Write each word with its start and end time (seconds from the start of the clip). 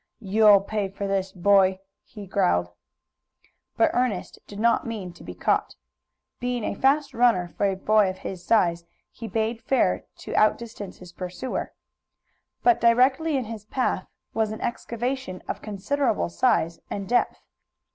"You'll 0.19 0.61
pay 0.61 0.89
for 0.89 1.05
this, 1.05 1.31
boy!" 1.31 1.79
he 2.03 2.25
growled. 2.25 2.69
But 3.77 3.91
Ernest 3.93 4.39
did 4.47 4.59
not 4.59 4.87
mean 4.87 5.13
to 5.13 5.23
be 5.23 5.35
caught. 5.35 5.75
Being 6.39 6.63
a 6.63 6.73
fast 6.73 7.13
runner 7.13 7.47
for 7.47 7.67
a 7.69 7.75
boy 7.75 8.09
of 8.09 8.17
his 8.25 8.43
size, 8.43 8.83
he 9.11 9.27
bade 9.27 9.61
fair 9.61 10.05
to 10.21 10.33
outdistance 10.35 10.97
his 10.97 11.13
pursuer. 11.13 11.73
But 12.63 12.81
directly 12.81 13.37
in 13.37 13.45
his 13.45 13.65
path 13.65 14.07
was 14.33 14.51
an 14.51 14.61
excavation 14.61 15.43
of 15.47 15.61
considerable 15.61 16.29
size 16.29 16.79
and 16.89 17.07
depth. 17.07 17.43